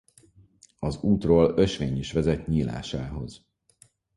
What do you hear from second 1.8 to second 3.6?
is vezet nyílásához.